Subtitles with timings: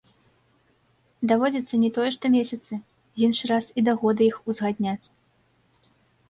[1.31, 2.73] Даводзіцца не тое што месяцы,
[3.27, 5.07] іншы раз і да года іх узгадняць.